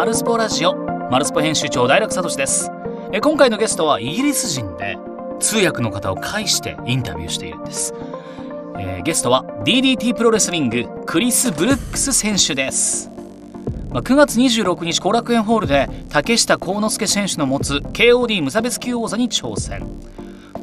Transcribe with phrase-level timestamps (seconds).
[0.00, 0.74] マルスポラジオ
[1.10, 2.70] マルスポ編集長大楽聡です。
[3.12, 4.96] え今回のゲストはイギリス人で
[5.40, 7.92] 通訳の方を介してインタビューしているんです、
[8.78, 13.10] えー、ゲストは DDT プロレスリングクリス・ブルックス選手です。
[13.90, 19.86] まあ、9月26日後楽園ホールで竹下幸之助選手の持つ KOD 無差別級王座に挑戦。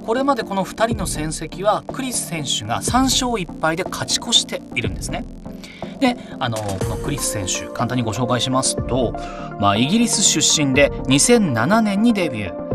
[0.04, 5.25] これまでこの2人の戦績はクリス選手が3勝1敗で勝ち越しているんですね。
[6.00, 9.14] であのこのクリス選手簡単にご紹介しますと、
[9.60, 12.68] まあ、イギリス出身で2007年にデビュー。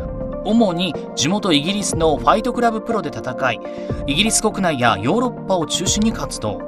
[0.45, 3.61] 主に地元イギリスのファイトクラブプロで戦い
[4.09, 6.61] イギリス国内やヨーロッパを中心に活動。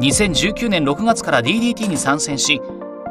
[0.00, 2.60] 2019年6月から DDT に参戦し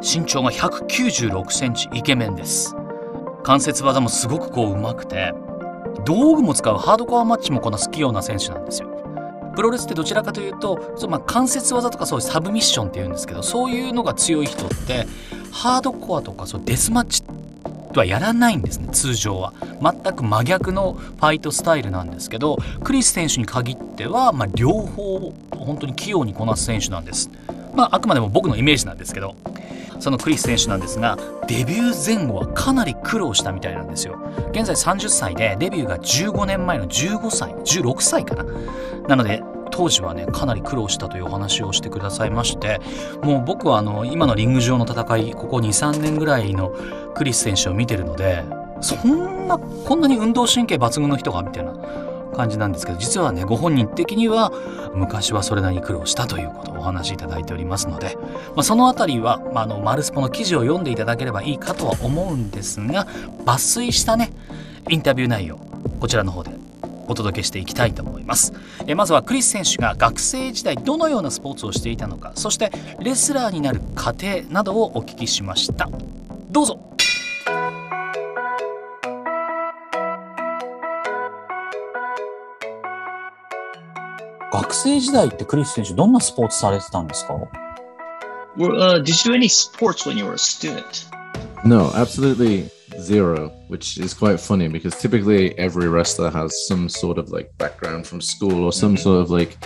[0.01, 2.75] 身長が196センチイケメンです。
[3.43, 5.33] 関節技もすごくこう上手くて
[6.05, 8.88] 道具も使うハードコアマッチもこなす器用な選手なんですよ。
[9.55, 15.07] プロレスってどちらかというとそう、まあ、関節技とかそういうサブミッションっていうんですけどそういうのが強い人って
[15.51, 17.23] ハードコアとかそうデスマッチ
[17.95, 19.53] はやらないんですね通常は。
[19.81, 27.29] 全く真逆のファイトスタイルなんですけどクリス選手に限っては、まあ、両方本当に器用にこなす選手なんです。
[27.79, 29.35] まああくまでも僕のイメージなんですけど
[30.01, 34.19] そのクリス選手なんですがデビュー前後はかなり苦労したみたいなんですよ。
[34.51, 38.45] 現在30歳でデビューが15年前の15歳16歳かな。
[39.07, 39.41] なので
[39.71, 42.81] 当時はねかなり苦労したというお話をしてくださいまして
[43.23, 46.73] もう僕はあの今のリング上の戦いここ23年ぐらいの
[47.15, 48.43] クリス選手を見てるので
[48.81, 51.73] そんなこんなに運動神経抜群の人がみたいな
[52.39, 54.53] 感じなんですけど実はねご本人的には
[54.95, 58.15] 昔はそれなりに苦労したということをお話しいただいておりますので、
[58.55, 63.05] まあ、その辺りは、まあ、あのマルスポの記事を読んでいただければいいかとは思うんですが
[63.45, 64.31] 抜粋したね
[64.89, 65.57] インタビュー内容
[65.99, 66.51] こちらの方で
[67.09, 68.53] お届けしていきたいと思います。
[68.85, 75.89] えまずはクリス選手が学生時代どのようなスポーツをしていたのかそしてレスラーになる過程などをお聞きしました。
[76.51, 76.79] どうぞ。
[84.58, 87.34] 学生時代ってクリス選手どんなスポーツされてたんですか
[88.56, 91.06] uh, Did you do any sports when you were a student?
[91.64, 92.70] No, absolutely
[93.00, 98.06] zero, which is quite funny because typically every wrestler has some sort of like background
[98.06, 99.02] from school or some mm-hmm.
[99.02, 99.56] sort of like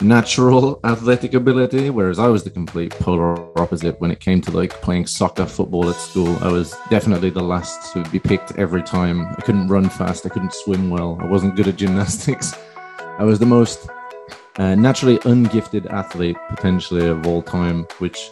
[0.00, 4.70] natural athletic ability, whereas I was the complete polar opposite when it came to like
[4.80, 6.36] playing soccer, football at school.
[6.40, 9.26] I was definitely the last to be picked every time.
[9.26, 12.54] I couldn't run fast, I couldn't swim well, I wasn't good at gymnastics.
[13.18, 13.88] I was the most
[14.58, 18.30] uh, naturally ungifted athlete potentially of all time, which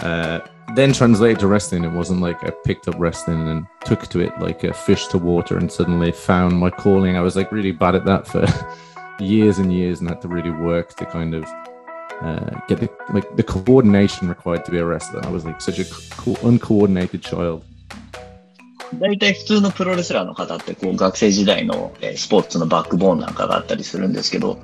[0.00, 0.40] uh,
[0.74, 1.84] then translated to wrestling.
[1.84, 5.18] It wasn't like I picked up wrestling and took to it like a fish to
[5.18, 7.16] water and suddenly found my calling.
[7.16, 8.46] I was like really bad at that for
[9.18, 11.44] years and years and had to really work to kind of
[12.22, 15.24] uh, get the like the coordination required to be a wrestler.
[15.24, 15.84] I was like such a
[16.16, 17.64] co- uncoordinated child.
[19.00, 24.62] 大体普通のプロレスラーの方ってこう学生時代のスポーツのバックボーンなんかがあったりするんですけど、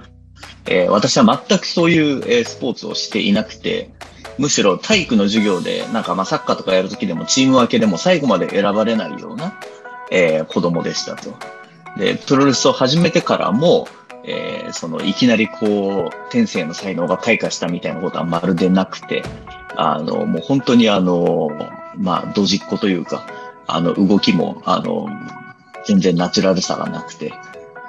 [0.67, 3.91] えー、私は全くそういうスポーツをしていなくて、
[4.37, 9.59] むしろ体育の授業で、なんかまあサッカーとかやるときでもチーム分けでも最後まで選ばれないような、
[10.11, 11.33] えー、子供でしたと。
[11.97, 13.87] で、プロレスを始めてからも、
[14.25, 19.23] えー、そのいきなりこう、天性の才能が開花したみたいなことはまるでなくて、
[19.77, 21.49] あの、もう本当にあの、
[21.97, 23.25] まあ、ドジっ子というか、
[23.67, 25.07] あの、動きも、あの、
[25.85, 27.33] 全然ナチュラルさがなくて、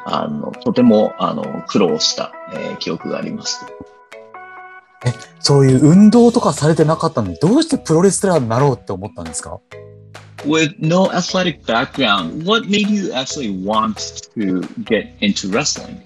[0.08, 3.66] あの、とても、あの、苦労した、えー、記憶があります。
[5.04, 9.60] え、そういう運動とかされてなかったのに、どうしてプロレスラーになろうって思ったんですか
[10.44, 16.00] With no athletic background, what made you actually want to get into wrestling?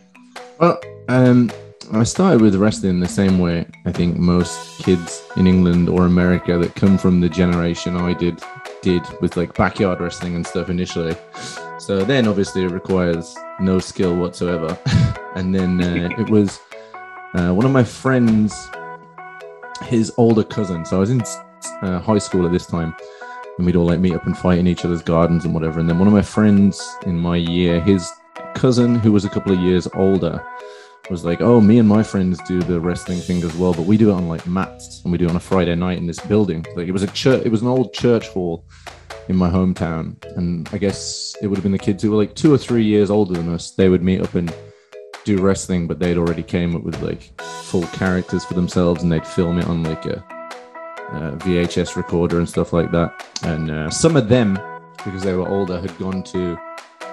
[0.58, 0.78] Well,
[1.08, 1.50] um,
[1.92, 6.56] I started with wrestling the same way I think most kids in England or America
[6.56, 8.40] that come from the generation I did
[8.80, 11.16] did with like backyard wrestling and stuff initially.
[11.90, 14.78] So then obviously it requires no skill whatsoever.
[15.34, 16.60] and then uh, it was
[17.34, 18.70] uh, one of my friends
[19.82, 20.84] his older cousin.
[20.84, 21.20] So I was in
[21.82, 22.94] uh, high school at this time,
[23.58, 25.80] and we'd all like meet up and fight in each other's gardens and whatever.
[25.80, 28.08] And then one of my friends in my year, his
[28.54, 30.40] cousin, who was a couple of years older,
[31.10, 33.96] was like, "Oh, me and my friends do the wrestling thing as well, but we
[33.96, 36.20] do it on like mats, and we do it on a Friday night in this
[36.20, 36.64] building.
[36.76, 38.64] Like it was a church, it was an old church hall."
[39.30, 42.34] In my hometown, and I guess it would have been the kids who were like
[42.34, 43.70] two or three years older than us.
[43.70, 44.52] They would meet up and
[45.24, 49.24] do wrestling, but they'd already came up with like full characters for themselves, and they'd
[49.24, 50.16] film it on like a,
[51.12, 53.24] a VHS recorder and stuff like that.
[53.44, 54.58] And uh, some of them,
[54.96, 56.58] because they were older, had gone to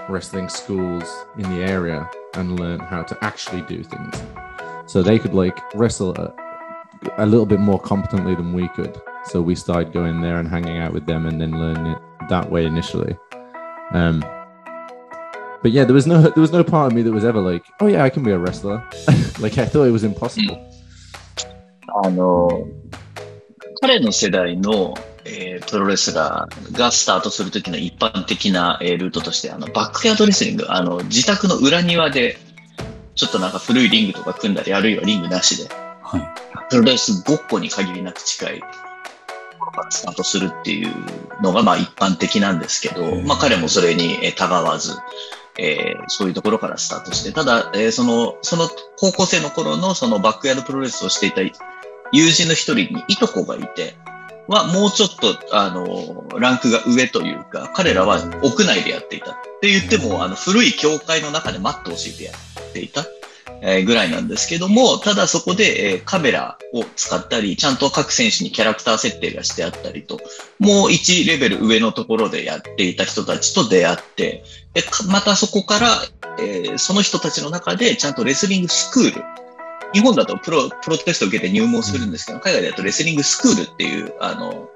[0.10, 4.24] wrestling schools in the area and learned how to actually do things,
[4.88, 6.34] so they could like wrestle a,
[7.19, 9.00] a little bit more competently than we could.
[9.25, 12.50] So we started going there and hanging out with them and then learning it that
[12.50, 13.15] way initially.
[13.91, 14.24] Um,
[15.62, 17.65] but yeah, there was no there was no part of me that was ever like,
[17.79, 18.83] oh yeah, I can be a wrestler.
[19.39, 20.57] like I thought it was impossible.
[22.03, 22.50] あの、
[23.81, 24.94] 彼の世代の、
[25.25, 32.38] えープロレスラーがスタートするときの一般的な、えールートとして、あの、バックヤードレスリング、あの、自宅の裏庭で、
[33.15, 35.69] ちょっとなんか古いリングとか組んだり、あるいはリングなしで、
[36.01, 36.21] はい。
[36.69, 38.62] プロレスごっこに限りなく近い、
[39.89, 40.94] スタートするっていう
[41.41, 44.94] のが、まあ一般的なんですけど、まあ彼もそれにえーたがわず、
[45.57, 51.41] えーそういうところからスタートして、ただ、えーその、その高校生の頃のそのバックヤードプロレスをしていた
[52.12, 53.95] 友人の一人にいとこがいて、
[54.47, 59.31] はもうちょっと、あの、ランクが上というか、彼らは屋内でやっていた。
[59.31, 63.03] って言っても、あの、古い教会の中でマットを敷いてやっていた。
[63.62, 70.19] えぐらいなんですけども、ただそこで、えカメラを使ったり、ちゃんと各選手にキャラクター設定がしてあったりと、
[70.59, 74.44] もう1レベル上のところでやっていた人たちと出会って、
[74.74, 76.01] でまたそこから、
[76.39, 79.24] えーその人たちの中でちゃんとレスリングスクール、
[79.94, 84.69] 日本だとプロ、プロテストを受けて入門するんですけど、海外だとレスリングスクールっていう、あの、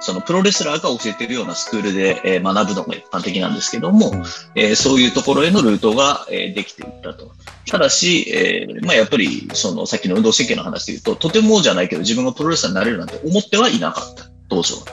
[0.00, 4.22] そのプロレスラーが教えてるようなスクールで、えー学ぶのが一般的なんですけども、うん
[4.54, 7.32] えーそういうところへのルートが、えーできていったと。
[7.68, 14.86] ただし、えーまあ、やっぱり、その、さっきの運動神経の話で言うと、とてもじゃないけど、自分がプロレスラーになれるなんて思ってはいなかった、当初は。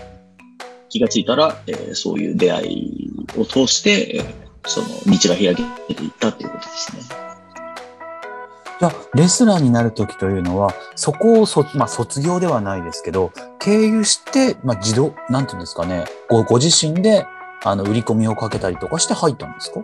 [0.90, 7.33] 気がついたら、えーそういう出会いを通して、えーその、道が開けていったっていうことですね。
[8.84, 17.26] じゃ、レスラーになるときというのは、そこをそ、まあ、卒業ではないですけど、経由して、まあ、自動、なんていうんですかね、ご、ご自身で、
[17.64, 19.80] あの、売り込みをかけたりとかして入ったんですか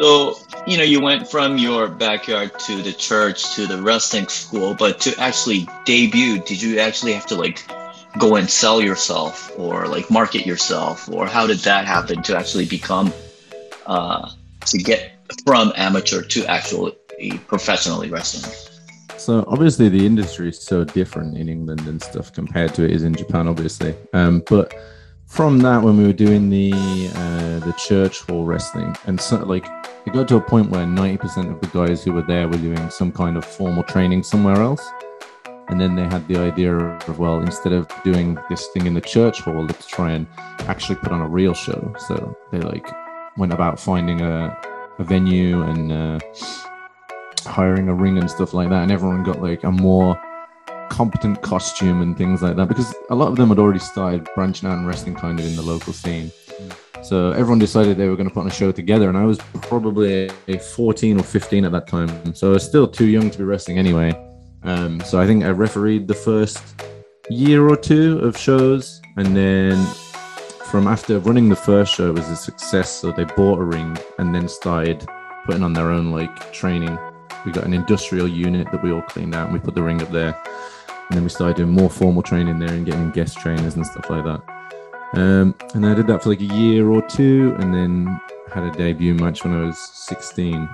[0.00, 0.32] So,
[0.66, 4.98] you know, you went from your backyard to the church to the wrestling school, but
[5.00, 7.62] to actually debut, did you actually have to like
[8.18, 11.10] go and sell yourself or like market yourself?
[11.12, 13.12] Or how did that happen to actually become,
[13.84, 14.30] uh,
[14.64, 15.12] to get
[15.44, 16.92] from amateur to actual
[17.46, 18.52] professionally wrestling?
[19.16, 23.04] So obviously the industry is so different in England and stuff compared to it is
[23.04, 23.94] in Japan, obviously.
[24.12, 24.74] Um, but
[25.26, 26.72] from that, when we were doing the
[27.14, 29.64] uh, the church hall wrestling, and so like
[30.06, 32.58] it got to a point where ninety percent of the guys who were there were
[32.58, 34.84] doing some kind of formal training somewhere else,
[35.68, 39.00] and then they had the idea of well, instead of doing this thing in the
[39.00, 40.26] church hall, let's try and
[40.66, 41.94] actually put on a real show.
[42.08, 42.86] So they like
[43.36, 44.58] went about finding a
[44.98, 45.92] a venue and.
[45.92, 46.18] Uh,
[47.44, 50.20] hiring a ring and stuff like that and everyone got like a more
[50.90, 54.68] competent costume and things like that because a lot of them had already started branching
[54.68, 56.30] out and wrestling kind of in the local scene.
[57.02, 59.38] So everyone decided they were going to put on a show together and i was
[59.62, 62.34] probably a 14 or 15 at that time.
[62.34, 64.12] So i was still too young to be wrestling anyway.
[64.64, 66.62] Um, so i think i refereed the first
[67.30, 69.82] year or two of shows and then
[70.70, 74.34] from after running the first show was a success so they bought a ring and
[74.34, 75.06] then started
[75.46, 76.98] putting on their own like training
[77.44, 80.02] we got an industrial unit that we all cleaned out and we put the ring
[80.02, 80.40] up there
[81.08, 84.08] and then we started doing more formal training there and getting guest trainers and stuff
[84.10, 84.42] like that
[85.14, 88.70] um, and i did that for like a year or two and then had a
[88.72, 90.68] debut match when i was 16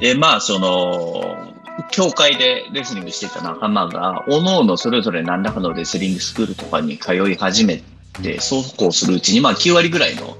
[0.00, 1.54] で、まあ、その、
[1.90, 7.82] 教会でレスリングしてた仲間が、おのおのそれぞれ何らかのレスリングスクールとかに通い始め
[8.22, 10.36] て、そうこうするうちに、まあ、9割ぐらいの、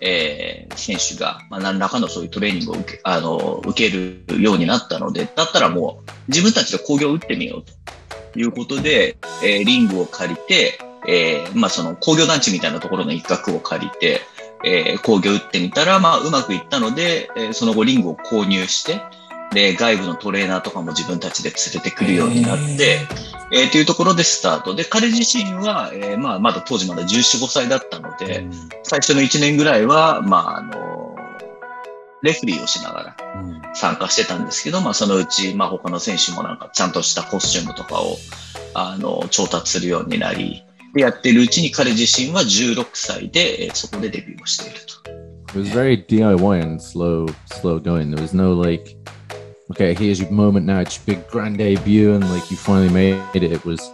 [0.00, 7.64] えー選手が、まあ、何らかのそういうトレーニングを受け、あの、受けるようになったので、だったらもう、自分たちで工業を打ってみよう
[8.32, 14.20] ということで、えーリングを借りて、えーまあ、その工業団地みたいなところの一角を借りて、
[14.64, 19.00] えー工業を打ってみたら、まあ、うまくいったので、えーその後リングを購入して、
[19.52, 23.00] で、外部のトレーナーとかも自分たちで連れてくるようになって、
[23.52, 24.74] えーというところでスタート。
[24.74, 28.46] で、彼自身は、えーまあ、まだ当時まだ14、5歳だったので、
[28.82, 31.16] 最初の1年ぐらいは、まあ、あの、
[32.22, 38.16] レフェリーをしながらうん参加してたんですけど、まあ、そのうち、まあ、他の選手もなんか、ちゃんとしたコスチュームとかを、
[38.74, 45.26] あの、調達するようになり、でやってるうちに彼自身は16歳で、えーそこでデビューをしていると。
[45.56, 48.96] it was very diy and slow slow going there was no like
[49.70, 50.80] okay here's your moment now.
[50.80, 53.42] It's your big grand debut and like you finally made it.
[53.42, 53.90] It was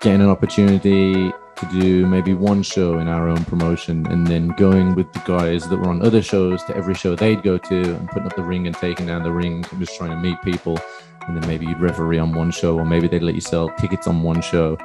[0.00, 4.94] getting an opportunity to do maybe one show in our own promotion and then going
[4.94, 8.08] with the guys that were on other shows to every show they'd go to and
[8.08, 10.78] putting up the ring and taking down the ring and just trying to meet people.
[11.26, 14.06] And then maybe you'd referee on one show or maybe they'd let you sell tickets
[14.06, 14.76] on one show.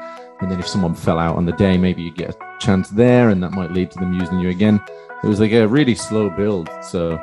[0.42, 3.30] And then if someone fell out on the day maybe you get a chance there
[3.30, 4.82] and that might lead to them using you again.
[5.24, 6.70] It was like a really slow build.
[6.84, 7.18] So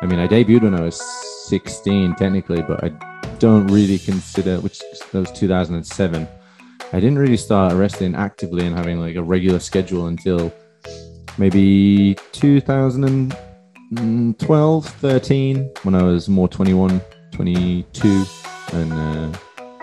[0.00, 1.00] i mean i debuted when i was
[1.48, 2.88] 16 technically but i
[3.38, 4.80] don't really consider which
[5.12, 6.28] that was 2007
[6.94, 10.52] I didn't really start wrestling actively and having like a regular schedule until
[11.38, 18.24] maybe 2012, 13, when I was more 21, 22.
[18.74, 19.32] And uh,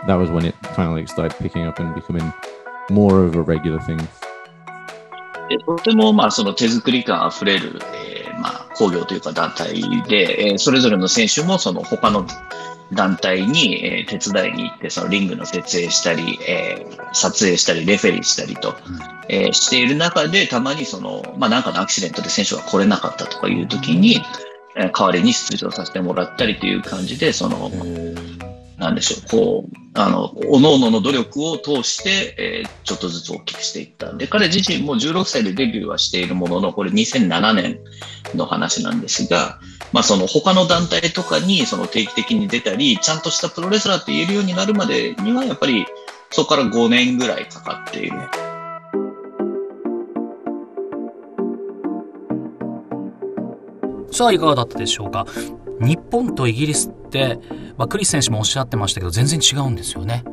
[0.06, 2.32] that was when it finally started picking up and becoming
[2.92, 4.08] more of a regular thing.
[5.50, 8.03] でとても、まあ、その手作り感あふれる、えーまあ、
[8.77, 12.27] 工業というか団体で、えーそれぞれの選手も、その他の
[12.93, 18.75] 団体に、えー手伝いに行って、そのリングの設営したり、えー撮影したり、レフェリーしたりと、
[19.29, 24.21] えーしている中で、たまにその、まあ、なんかのアクシデントで選手が来れなかったとかいう時に、
[24.77, 27.71] えー代わりに出場させてもらったりという感じで、その、
[28.79, 34.13] なんでしょう、こう、あの、おののの努力を通して、えーちょっとずつ大きくしていった。
[34.13, 37.79] で、彼自身も16歳でデビューはしているものの、これ2007年
[38.35, 39.59] の話なんですが、
[39.93, 45.87] まあその他の団体とかにその定期的に出たり、ちゃんとしたプロレスラーって言えるようになるまでには、やっぱり
[46.31, 48.19] そこから5年ぐらいかかっている。
[54.13, 55.25] さあいかがだったでしょうか？
[55.85, 57.39] 日本とイギリスって、
[57.77, 60.25] まあ、クリス選手もおっしゃってましたけど全然違うんですよね。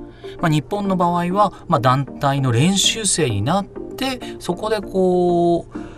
[0.41, 5.91] まあ、日本の場合は、まあ、団体の練習生になってそこでこう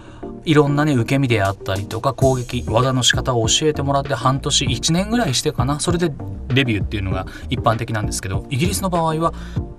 [0.45, 6.11] いろんなね受け身であったりとか攻撃技の仕方を教えてもらって半年1年ぐらいしてかなそれで
[6.49, 9.33] デビューっていうのが一般的なんですけどイギリスの場合は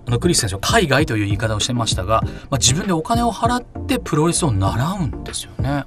[0.06, 5.84] あのクリス選手は海外という言い方をしてましたが、まあ、自分でお金を払ってプロレスを習うんですよね。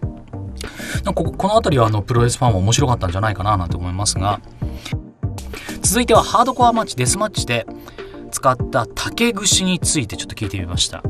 [1.05, 4.41] こここの辺りはあのプロレスファンも面白かったんじゃないかななんて思いますが。
[5.81, 7.65] 続いてはハードコアマッチデスマッチで
[8.31, 11.01] 使った竹串についてちょっと聞いてみました。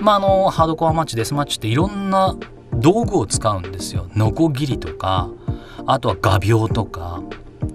[0.00, 2.36] まああのハードコアマッチデスマッチっていろんな
[2.74, 4.08] 道具を使うんですよ。
[4.14, 5.30] ノコギリとか
[5.86, 7.22] あとは画鋲とか。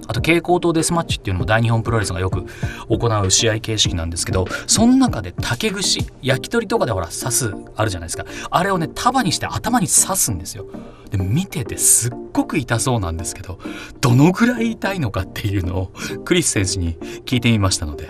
[0.07, 2.45] あと蛍光灯デスマッチっていうのも大日本プロレスがよく
[2.89, 8.25] 行う試合形式なんですけどその中で竹串焼き鳥とかでほら刺すあるじゃないですか。
[8.49, 10.65] あれをね束にして頭に刺すんですよ。
[11.09, 13.59] で見ててすっごく痛そうなんですけど
[14.01, 15.91] どのぐらい痛いのかっていうのを
[16.25, 18.09] クリス選手に聞いてみましたので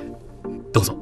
[0.72, 0.98] どうぞ。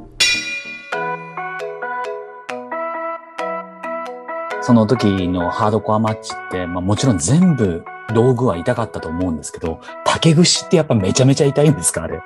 [4.64, 7.84] その時のハードコアマッチって、まあもちろん全部
[8.15, 12.21] 道具は痛かったと思うんですけど、竹串ってやっぱめちゃめちゃ痛いんですかあれ。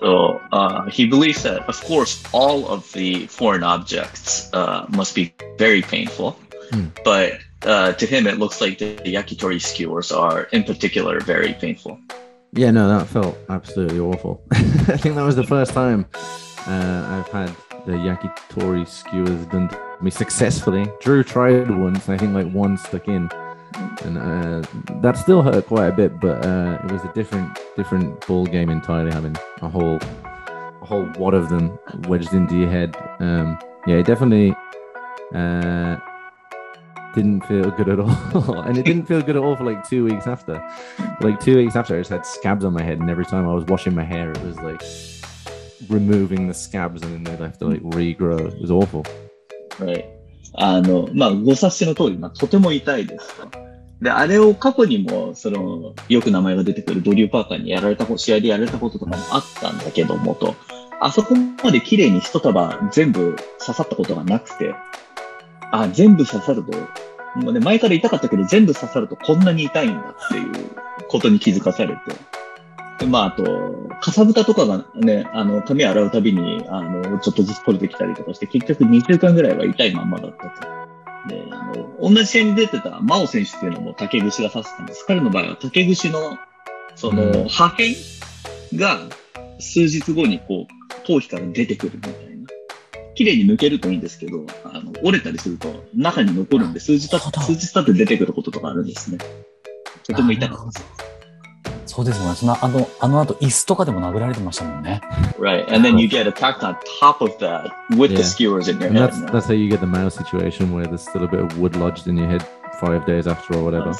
[0.00, 5.32] So uh, he believes that, of course, all of the foreign objects uh, must be
[5.58, 6.36] very painful.
[6.72, 6.86] Hmm.
[7.04, 11.98] But uh, to him, it looks like the yakitori skewers are, in particular, very painful.
[12.52, 14.42] Yeah, no, that felt absolutely awful.
[14.50, 16.06] I think that was the first time
[16.66, 20.86] uh, I've had the yakitori skewers done to me successfully.
[21.00, 23.30] Drew tried once, and I think like one stuck in,
[24.03, 24.67] and uh,
[25.01, 26.19] that still hurt quite a bit.
[26.19, 31.07] But uh, it was a different, different ball game entirely, having a whole, a whole
[31.17, 32.95] wad of them wedged into your head.
[33.19, 34.55] Um, yeah, it definitely
[35.33, 35.97] uh,
[37.15, 40.05] didn't feel good at all, and it didn't feel good at all for like two
[40.05, 40.61] weeks after
[41.21, 43.53] like two weeks after, I just had scabs on my head, and every time I
[43.53, 44.83] was washing my hair, it was like
[45.89, 48.53] removing the scabs, and then they'd have to like regrow.
[48.53, 49.05] It was awful.
[49.79, 50.05] Right.
[50.53, 53.47] あの、まあ、ご察しの通り、まあ、とても痛いですと。
[54.01, 60.55] で、あれを過去にも、その、よく名前が出てくるドリュー・パーカーにやられた、試合でやられたこととかもあったんだけどもと、
[60.99, 64.73] あそこまで綺麗に一束全部刺さったことがなくて、
[65.71, 66.71] あ、全部刺さると、
[67.39, 70.51] もうね、前から痛かったけど、全部刺さるとこんなに痛いんだっていう
[71.07, 72.01] ことに気づかされて。
[72.99, 73.43] でまあ、あと、
[74.01, 80.77] かさぶたとかがね、あの、髪洗うたびに、あの、ちょっとずつ取れてきたりとかして、結局2週間ぐらいは痛いまんまだったと。
[81.29, 85.05] で、あの、同じ試合に出てた真央選手っていうのも竹串が刺してたんです。
[85.07, 86.37] 彼の場合は竹串の、
[86.95, 87.83] その、うん破片
[88.75, 88.99] が
[89.59, 92.27] 数日後にこう、頭皮から出てくるみたいな。
[93.13, 99.17] 綺麗に抜けるといいんですけど、あの、折れたりすると中に残るんで、数日経って、数日経って出てくることとかあるんですね。
[100.03, 101.06] とても痛かったです。
[101.87, 102.35] そうですもんね。
[102.35, 105.01] そのあの、あの後椅子とかでも殴られてましたもんね。
[105.39, 105.73] Right.
[105.73, 108.17] And then you get attacked on top of that with Yeah.
[108.17, 109.09] the skewers in your And head.
[109.11, 111.75] that's that's how you get the mouse situation where there's still a bit of wood
[111.79, 112.45] lodged in your head
[112.79, 113.89] five days after or whatever.
[113.89, 113.97] うん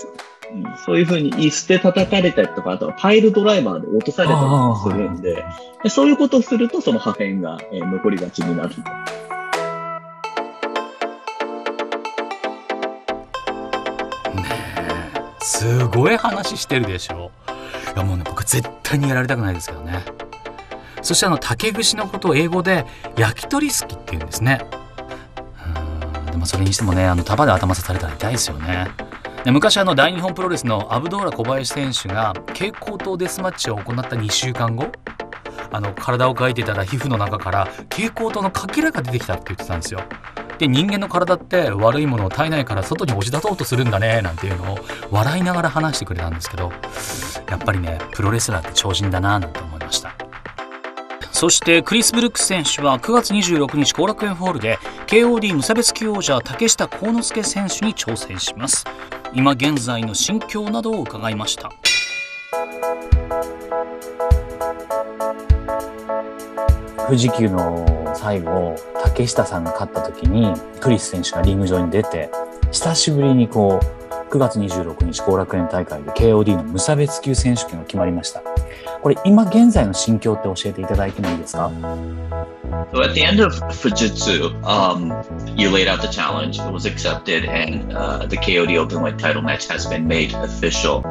[0.86, 5.44] そういうふうに椅子で叩かれたりとか、あとはパイルドライバーで落とされたりもするんで、
[5.84, 8.70] でそういうことをするとその破片が、えー残りがちになる。
[15.42, 17.47] すごい話してるでしょい
[17.98, 20.04] やもうね僕絶対にやられたくないですけどね。
[21.02, 22.86] そしてあの竹串のことを英語で
[23.18, 24.62] 焼き鳥すきっていうんですね。
[25.66, 26.26] うん。
[26.32, 28.88] でもそれにしてもねあの束で頭刺されたら痛いですよね。
[29.44, 34.88] で昔あの大日本プロレスのアブドーラ小林選手が蛍光灯デスマッチを行った2週間後
[35.72, 40.02] あの体を描いてたら皮膚の中から蛍光灯のかけらが出てきたって言ってたんですよ。
[40.58, 44.78] で人間の体って悪いものを体内から外に押し出そうとするんだねなんていうのを
[45.12, 46.72] 笑いながら話してくれたんですけど
[47.50, 50.16] やっぱりねプロレスラーって超人だななんて思いました。
[51.32, 58.86] そしてクリス・ブルックス選手は9月26日後楽園ホールで KOD 無差別級王者竹下幸之助選手に挑戦します。
[59.34, 61.70] 今現在の心境などを伺いました。
[67.06, 67.86] 富士急の
[68.16, 68.76] 最後、
[69.18, 72.30] 竹下さんが勝った時に、クリス選手がリング上に出て、
[72.72, 78.44] 久しぶりにこう、9月26日後楽園大会で KOD の無差別級選手権が決まりました。
[79.02, 81.72] これ今現在の心境って教えていただいてもいいですか
[82.94, 85.12] So at the end of Fujitsu, um,
[85.58, 86.60] you laid out the challenge.
[86.60, 91.04] It was accepted, and uh, the KOD Openweight title match has been made official.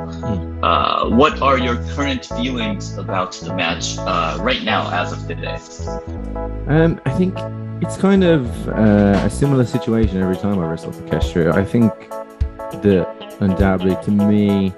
[0.63, 5.59] Uh, what are your current feelings about the match uh, right now, as of today?
[6.69, 7.37] Um, I think
[7.80, 11.52] it's kind of uh, a similar situation every time I wrestle for Takeshita.
[11.52, 11.92] I think
[12.83, 14.73] that undoubtedly, to me,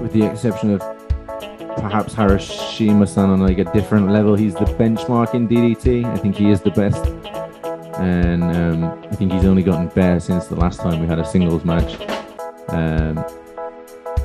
[0.00, 0.80] with the exception of
[1.76, 6.04] perhaps Harashima-san on like a different level, he's the benchmark in DDT.
[6.04, 7.06] I think he is the best,
[7.98, 11.24] and um, I think he's only gotten better since the last time we had a
[11.24, 12.00] singles match.
[12.68, 13.24] Um,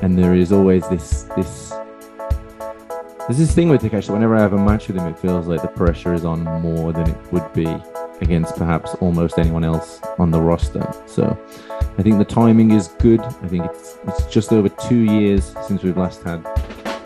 [0.02, 1.72] and there is always this this
[3.26, 4.12] there's this thing with Takeshi.
[4.12, 6.92] Whenever I have a match with him, it feels like the pressure is on more
[6.92, 7.66] than it would be
[8.20, 10.88] against perhaps almost anyone else on the roster.
[11.06, 11.36] So
[11.98, 13.20] I think the timing is good.
[13.20, 16.44] I think it's it's just over two years since we've last had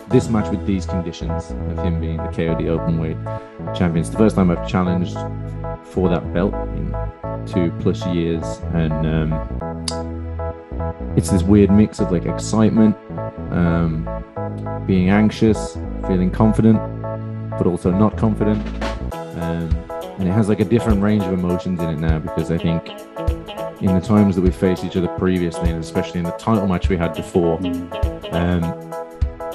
[0.09, 4.01] this match with these conditions of him being the KOD openweight champion.
[4.01, 5.17] It's the first time I've challenged
[5.85, 6.95] for that belt in
[7.47, 9.31] two plus years, and um,
[11.15, 12.95] it's this weird mix of like excitement,
[13.51, 14.07] um,
[14.85, 15.75] being anxious,
[16.07, 16.79] feeling confident,
[17.51, 18.65] but also not confident.
[19.13, 19.69] Um,
[20.19, 22.89] and it has like a different range of emotions in it now because I think
[23.81, 26.89] in the times that we faced each other previously, and especially in the title match
[26.89, 27.57] we had before,
[28.31, 28.61] um,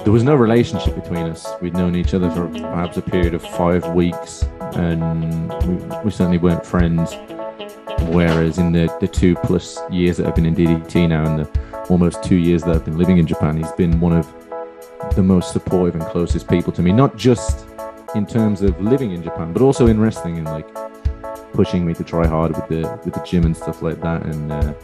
[0.03, 1.47] there was no relationship between us.
[1.61, 6.39] We'd known each other for perhaps a period of five weeks, and we, we certainly
[6.39, 7.13] weren't friends.
[8.09, 11.87] Whereas in the, the two plus years that I've been in DDT now, and the
[11.89, 14.33] almost two years that I've been living in Japan, he's been one of
[15.15, 16.93] the most supportive and closest people to me.
[16.93, 17.67] Not just
[18.15, 20.67] in terms of living in Japan, but also in wrestling and like
[21.53, 24.53] pushing me to try hard with the with the gym and stuff like that, and
[24.53, 24.75] uh,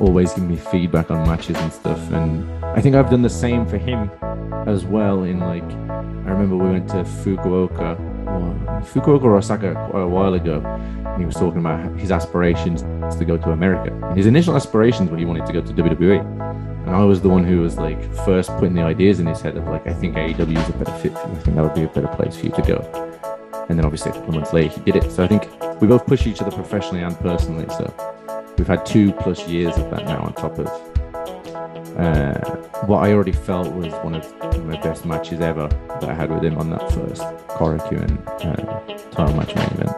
[0.00, 2.00] always giving me feedback on matches and stuff.
[2.12, 4.10] And I think I've done the same for him
[4.66, 5.24] as well.
[5.24, 7.96] In like, I remember we went to Fukuoka,
[8.82, 10.60] Fukuoka or quite a while ago.
[11.18, 12.82] He was talking about his aspirations
[13.16, 13.94] to go to America.
[14.08, 16.20] And his initial aspirations when he wanted to go to WWE.
[16.86, 19.56] And I was the one who was like first putting the ideas in his head
[19.56, 21.34] of like, I think AEW is a better fit for you.
[21.34, 23.66] I think that would be a better place for you to go.
[23.68, 25.10] And then obviously a couple of months later, he did it.
[25.10, 25.48] So I think
[25.80, 27.66] we both push each other professionally and personally.
[27.68, 27.94] So
[28.58, 30.91] we've had two plus years of that now on top of
[31.96, 32.38] uh,
[32.86, 34.24] what I already felt was one of
[34.64, 35.68] my best matches ever
[36.00, 39.96] that I had with him on that first Korakuen uh, title match main event.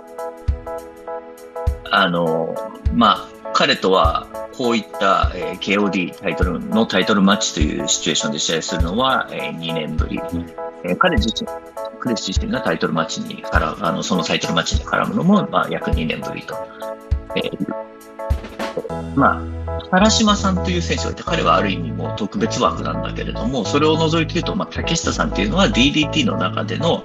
[1.90, 2.54] あの、
[2.92, 4.26] まあ、彼とは、
[4.57, 10.20] こういった、えー KOD タイトルのタイトルマッチというシチュエーションで試合するのは、えー2年ぶり。
[10.85, 11.48] えー彼自身、
[12.00, 16.57] クリス自身がタイトルマッチに絡む、あの、そのタイトルマッチに絡むのも、まあ、約2年ぶりと。
[17.37, 17.74] えー
[19.16, 19.55] まあ、
[19.90, 27.05] 原島さんという選手がいて、彼はある意味もう特別枠なんだけれども、それを除いて言うと、まあ、竹下さんっていうのは DDT の中での、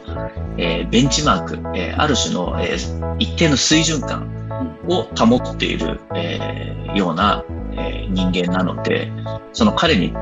[0.58, 7.43] えーベンチマーク、えーある種の、えー一定の水準感を保っている、えーような、
[7.74, 9.12] えー人間なので、
[9.54, 10.13] その彼に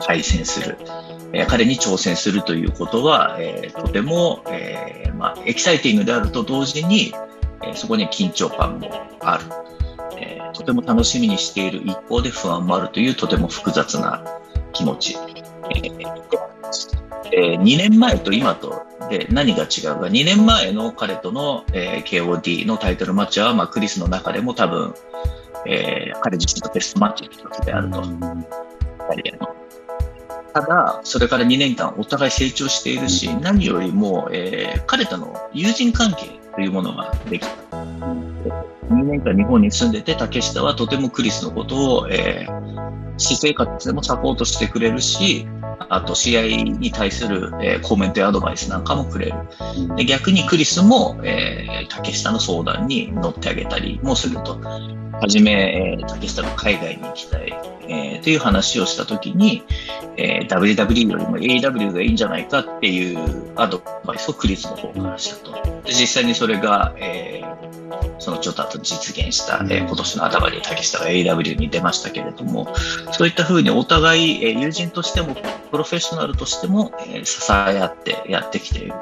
[0.00, 0.78] 対戦する、
[1.32, 7.12] えー彼に挑戦するということは、えーとても、えーまあ、エキサイティングであると同時に、
[7.62, 9.44] えーそこに緊張感もある、
[10.54, 14.24] とても楽しみにしている一方で不安もあるというとても複雑な
[14.72, 15.16] 気持ち。
[15.16, 16.14] えー
[17.32, 24.94] えー2年前と今とで何が違うか、2年前の彼との、えー KOD のタイトルマッチは、まあ、クリスの中でも多分、
[25.66, 28.02] えー彼自身のベストマッチの一つであると。
[30.54, 37.63] ただ、それから2年間お互い成長しているし、何よりも、えー彼との友人関係というものができた。
[38.94, 42.64] 2年間日本に住んでて、竹下はとてもクリスのことを、えー
[43.16, 45.46] 私生活でもサポートしてくれるし、
[45.88, 49.34] あと試合に対する、えーコメントやアドバイスなんかもくれる。
[49.94, 54.58] で逆にクリスも、えー竹下の相談に乗ってあげたりもすると。
[55.20, 57.52] はじめ、えー、竹下が海外に行きたい、
[57.88, 59.62] えー、という話をしたときに、
[60.16, 65.82] えー、WW よりも AW がいいんじゃないかっていうアドバイスをクリスの方からしたと。
[65.86, 67.53] 実際にそれが、えー、
[68.18, 72.74] そのちょっと後実現した、えー、今年の頭に竹下が AW に出ましたけれども、
[73.12, 75.34] そういったふうにお互い、えー、友人としても、
[75.70, 78.94] プロフェッショナルとしても、えー、支え合ってやってきている。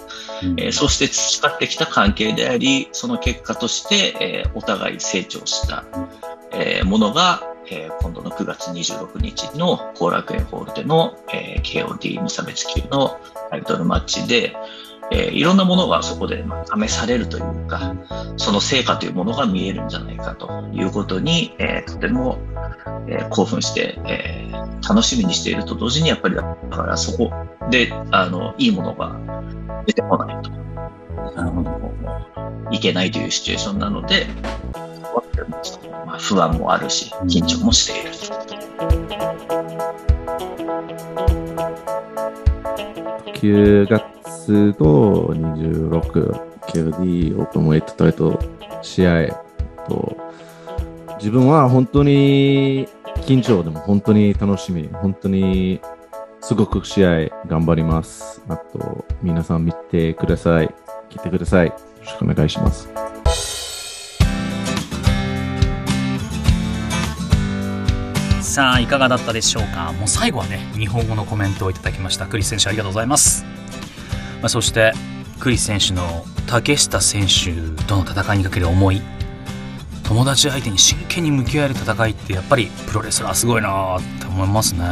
[0.57, 5.85] えー、そして培ってきた関係であり、その結果として、えー、お互い成長した、
[6.51, 13.21] えー、ものが、えー、今度の9月26日の後楽園ホールでの、えー、KOD 無差別級の
[13.51, 14.57] タイトルマッチで、
[15.13, 16.45] えー、いろんなものがそこで
[16.75, 17.95] 試されるというか、
[18.37, 22.39] その成果というものが見えるんじゃないかということに、えー、とても、
[23.07, 27.31] えー、興奮して、えー、楽しみにしていると同時に、やっぱりだからそこ
[27.71, 29.15] で、あの、いいものが
[29.87, 30.51] 出てこないと。
[31.37, 31.93] あの、
[32.71, 34.27] いけないというシチュエーションなので、
[36.07, 38.11] まあ、不安もあるし、緊張もしている
[43.43, 48.39] 9月と26、KOD オープンウェイトタイト
[48.83, 49.29] 試合
[49.89, 50.17] と、
[51.19, 52.89] 自分は本当に
[53.27, 55.81] 緊張でも本当に楽しみ、本当に
[56.41, 58.43] すごく試合頑張ります。
[58.49, 60.82] あと、皆さん見てください。
[61.13, 61.67] 聞いてください。
[61.67, 62.89] よろしくお願いします。
[68.41, 69.93] さあいかがだったでしょうか？
[69.93, 72.27] もう最後はね日本語のコメントをいただきました。
[72.27, 73.45] クリス選手ありがとうございます、
[74.41, 74.93] まあ、そして
[75.39, 77.53] クリス選手の竹下選手
[77.85, 79.03] との戦いにかける思い。
[80.05, 84.85] 友達相手に真剣に向き合える戦いってやっぱりプロレスラーすごいなって思いますね。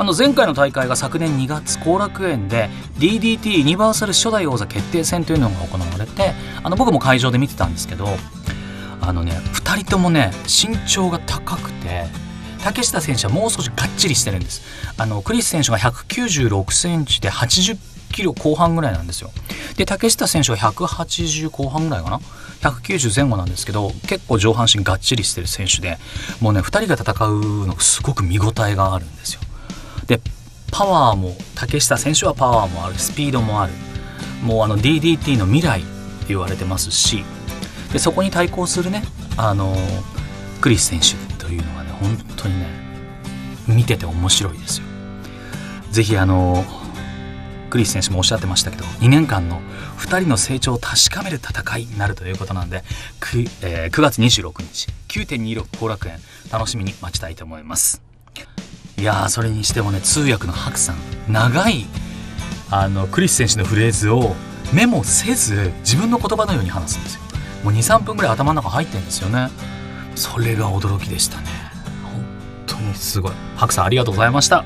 [0.00, 6.32] あの前回の大会が昨年2月後楽園で DDT ユニバーサル初代王座決定戦というのが行われて
[6.64, 8.06] あの僕も会場で見てたんですけど
[9.02, 12.06] あのね2人ともね身長が高くて
[12.64, 14.62] 竹下選手はもう少しがっちりしてるんです。
[14.96, 17.76] あのクリス選手が196センチで80
[18.14, 19.30] キロ後半ぐらいなんですよ。
[19.76, 22.20] で竹下選手は180後半ぐらいかな
[22.62, 25.98] ？190前後なんですけど結構上半身がっちりしてる選手で
[26.40, 29.42] もうね2人が戦うのすごく見応えがあるんですよ。
[30.10, 30.20] で
[30.72, 33.72] パワーも竹下選手はパワーもあるスピードもある。
[34.42, 37.22] もうあの DDT の未来って言われてますし
[37.92, 39.02] でそこに対抗するね
[39.36, 39.76] あの
[40.62, 42.66] クリス選手というのがね本当にね
[43.68, 44.86] 見てて面白いですよ。
[45.90, 46.64] ぜひあの
[47.68, 49.60] クリス選手もおっしゃってましたけど2年間の
[49.98, 52.82] 2人の成長を確かめる戦いになるということなんで
[53.20, 56.18] 9,、えー、9月26日9.26後楽園
[56.50, 58.02] 楽しみに待ちたいと思います。
[59.00, 60.96] いやーそれにしてもね通訳のハクさん
[61.32, 61.86] 長い
[62.70, 64.34] あのクリス選手のフレーズを
[64.74, 67.22] メモせず自分の言葉のように話すんですよ。
[67.64, 69.48] もう23分ぐらい頭の中入ってるんですよね。
[70.14, 71.48] それが驚きでしたね。
[72.04, 72.24] 本
[72.66, 73.32] 当にすごい。
[73.56, 74.64] 白さんありがとうございました。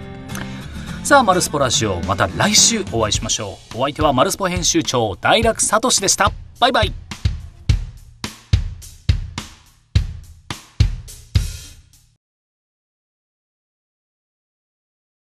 [1.04, 3.78] さあマルスポラジオまた来週お会いしましょう。
[3.78, 6.32] お相手はマルスポ編集長大楽聡でした。
[6.60, 7.03] バイバイ。